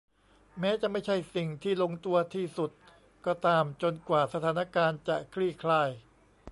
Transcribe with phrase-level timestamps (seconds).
[0.59, 2.71] แม้จะไม่ใช่สิ่งที่ลงตัวที่สุด
[3.25, 5.89] ก็ตามจนกว่าสถานการณ์จะคลี่คลาย